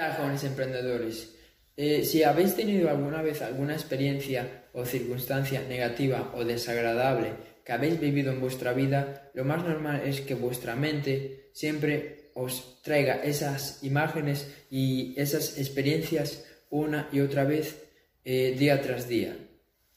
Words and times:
Hola 0.00 0.14
jóvenes 0.14 0.44
emprendedores. 0.44 1.36
Eh, 1.76 2.04
si 2.06 2.22
habéis 2.22 2.56
tenido 2.56 2.88
alguna 2.88 3.20
vez 3.20 3.42
alguna 3.42 3.74
experiencia 3.74 4.64
o 4.72 4.86
circunstancia 4.86 5.60
negativa 5.68 6.32
o 6.34 6.42
desagradable 6.42 7.34
que 7.66 7.72
habéis 7.72 8.00
vivido 8.00 8.32
en 8.32 8.40
vuestra 8.40 8.72
vida, 8.72 9.30
lo 9.34 9.44
más 9.44 9.62
normal 9.62 10.00
es 10.06 10.22
que 10.22 10.34
vuestra 10.34 10.74
mente 10.74 11.50
siempre 11.52 12.30
os 12.32 12.80
traiga 12.82 13.16
esas 13.22 13.84
imágenes 13.84 14.50
y 14.70 15.12
esas 15.20 15.58
experiencias 15.58 16.46
una 16.70 17.10
y 17.12 17.20
otra 17.20 17.44
vez 17.44 17.76
eh, 18.24 18.56
día 18.58 18.80
tras 18.80 19.06
día. 19.06 19.36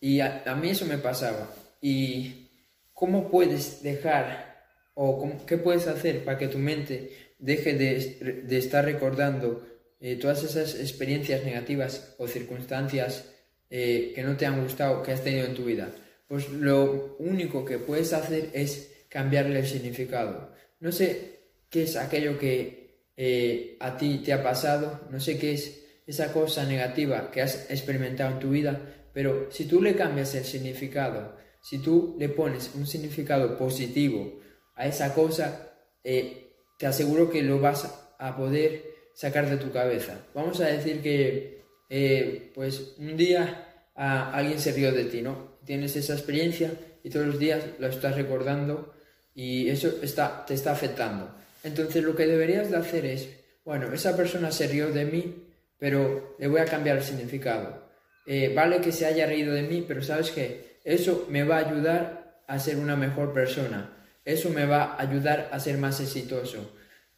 Y 0.01 0.19
a, 0.19 0.43
mí 0.61 0.71
eso 0.71 0.85
me 0.85 0.97
pasaba. 0.97 1.49
¿Y 1.79 2.49
cómo 2.91 3.31
puedes 3.31 3.81
dejar 3.81 4.65
o 4.95 5.31
qué 5.47 5.57
puedes 5.57 5.87
hacer 5.87 6.25
para 6.25 6.37
que 6.37 6.49
tu 6.49 6.57
mente 6.57 7.33
deje 7.39 7.75
de 7.75 8.57
estar 8.57 8.83
recordando 8.83 9.72
eh, 10.05 10.17
todas 10.17 10.43
esas 10.43 10.75
experiencias 10.75 11.45
negativas 11.45 12.13
o 12.17 12.27
circunstancias 12.27 13.23
eh, 13.69 14.11
que 14.13 14.21
no 14.21 14.35
te 14.35 14.45
han 14.45 14.61
gustado, 14.61 15.01
que 15.01 15.13
has 15.13 15.23
tenido 15.23 15.45
en 15.45 15.53
tu 15.53 15.63
vida, 15.63 15.95
pues 16.27 16.49
lo 16.49 17.15
único 17.19 17.63
que 17.63 17.79
puedes 17.79 18.11
hacer 18.11 18.49
es 18.51 19.05
cambiarle 19.07 19.59
el 19.59 19.65
significado. 19.65 20.51
No 20.81 20.91
sé 20.91 21.53
qué 21.69 21.83
es 21.83 21.95
aquello 21.95 22.37
que 22.37 23.05
eh, 23.15 23.77
a 23.79 23.95
ti 23.95 24.17
te 24.17 24.33
ha 24.33 24.43
pasado, 24.43 25.07
no 25.09 25.21
sé 25.21 25.39
qué 25.39 25.53
es 25.53 25.85
esa 26.05 26.33
cosa 26.33 26.65
negativa 26.65 27.31
que 27.31 27.41
has 27.41 27.71
experimentado 27.71 28.33
en 28.33 28.39
tu 28.39 28.49
vida, 28.49 29.07
pero 29.13 29.49
si 29.51 29.63
tú 29.69 29.81
le 29.81 29.95
cambias 29.95 30.35
el 30.35 30.43
significado, 30.43 31.37
si 31.61 31.81
tú 31.81 32.17
le 32.19 32.27
pones 32.27 32.71
un 32.75 32.85
significado 32.85 33.57
positivo 33.57 34.41
a 34.75 34.85
esa 34.85 35.13
cosa, 35.13 35.77
te 36.03 36.85
aseguro 36.85 37.29
que 37.29 37.41
lo 37.41 37.61
vas 37.61 37.89
a 38.19 38.35
poder 38.35 38.92
sacar 39.13 39.49
de 39.49 39.57
tu 39.57 39.71
cabeza. 39.71 40.19
Vamos 40.33 40.59
a 40.59 40.67
decir 40.67 41.01
que, 41.01 41.63
eh, 41.89 42.51
pues, 42.53 42.95
un 42.97 43.15
día 43.15 43.69
alguien 43.95 44.59
se 44.59 44.71
rió 44.71 44.91
de 44.91 45.05
ti, 45.05 45.21
¿no? 45.21 45.57
Tienes 45.65 45.95
esa 45.95 46.13
experiencia 46.13 46.71
y 47.03 47.09
todos 47.09 47.27
los 47.27 47.39
días 47.39 47.63
lo 47.79 47.87
estás 47.87 48.15
recordando 48.15 48.93
y 49.35 49.69
eso 49.69 49.99
está, 50.01 50.45
te 50.45 50.53
está 50.53 50.71
afectando. 50.71 51.35
Entonces 51.63 52.03
lo 52.03 52.15
que 52.15 52.25
deberías 52.25 52.71
de 52.71 52.77
hacer 52.77 53.05
es, 53.05 53.29
bueno, 53.63 53.93
esa 53.93 54.17
persona 54.17 54.51
se 54.51 54.67
rió 54.67 54.91
de 54.91 55.05
mí, 55.05 55.47
pero 55.79 56.35
le 56.39 56.47
voy 56.47 56.61
a 56.61 56.65
cambiar 56.65 56.97
el 56.97 57.03
significado. 57.03 57.83
Eh, 58.25 58.53
vale 58.55 58.81
que 58.81 58.91
se 58.91 59.05
haya 59.05 59.25
reído 59.25 59.53
de 59.53 59.63
mí, 59.63 59.83
pero 59.87 60.01
sabes 60.01 60.31
que 60.31 60.77
eso 60.83 61.27
me 61.29 61.43
va 61.43 61.57
a 61.57 61.69
ayudar 61.69 62.43
a 62.47 62.59
ser 62.59 62.77
una 62.77 62.95
mejor 62.95 63.33
persona. 63.33 63.97
Eso 64.25 64.49
me 64.49 64.65
va 64.65 64.83
a 64.83 65.01
ayudar 65.01 65.49
a 65.51 65.59
ser 65.59 65.77
más 65.77 65.99
exitoso. 65.99 66.73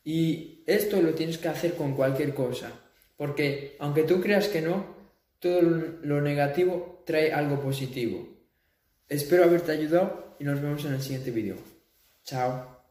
Y 0.05 0.63
esto 0.67 1.01
lo 1.01 1.13
tienes 1.15 1.39
que 1.39 1.49
hacer 1.49 1.73
con 1.73 1.95
cualquier 1.95 2.33
cosa, 2.33 2.71
porque 3.17 3.75
aunque 3.79 4.03
tú 4.03 4.21
creas 4.21 4.47
que 4.47 4.61
no, 4.61 4.95
todo 5.39 5.61
lo 5.61 6.21
negativo 6.21 7.03
trae 7.05 7.33
algo 7.33 7.59
positivo. 7.59 8.29
Espero 9.09 9.43
haberte 9.43 9.71
ayudado 9.71 10.37
y 10.39 10.43
nos 10.43 10.61
vemos 10.61 10.85
en 10.85 10.93
el 10.93 11.01
siguiente 11.01 11.31
vídeo. 11.31 11.55
Chao. 12.23 12.84